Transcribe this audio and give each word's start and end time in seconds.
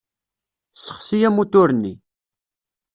Ssexsi 0.75 1.17
amutur-nni. 1.27 1.93